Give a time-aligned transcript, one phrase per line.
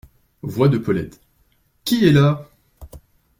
[0.41, 1.21] Voix de Paulette.—
[1.85, 2.49] Qui est là?